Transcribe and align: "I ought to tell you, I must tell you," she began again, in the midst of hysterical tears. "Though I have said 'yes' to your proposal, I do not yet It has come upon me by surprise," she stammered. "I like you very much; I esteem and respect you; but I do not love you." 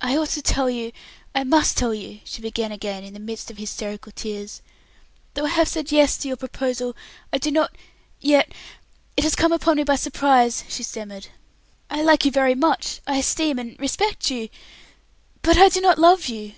"I 0.00 0.16
ought 0.16 0.30
to 0.30 0.42
tell 0.42 0.68
you, 0.68 0.90
I 1.36 1.44
must 1.44 1.76
tell 1.76 1.94
you," 1.94 2.18
she 2.24 2.42
began 2.42 2.72
again, 2.72 3.04
in 3.04 3.14
the 3.14 3.20
midst 3.20 3.48
of 3.48 3.58
hysterical 3.58 4.10
tears. 4.10 4.60
"Though 5.34 5.44
I 5.46 5.50
have 5.50 5.68
said 5.68 5.92
'yes' 5.92 6.18
to 6.18 6.26
your 6.26 6.36
proposal, 6.36 6.96
I 7.32 7.38
do 7.38 7.52
not 7.52 7.72
yet 8.20 8.50
It 9.16 9.22
has 9.22 9.36
come 9.36 9.52
upon 9.52 9.76
me 9.76 9.84
by 9.84 9.94
surprise," 9.94 10.64
she 10.68 10.82
stammered. 10.82 11.28
"I 11.88 12.02
like 12.02 12.24
you 12.24 12.32
very 12.32 12.56
much; 12.56 13.00
I 13.06 13.18
esteem 13.18 13.60
and 13.60 13.78
respect 13.78 14.32
you; 14.32 14.48
but 15.42 15.56
I 15.56 15.68
do 15.68 15.80
not 15.80 15.96
love 16.00 16.26
you." 16.26 16.54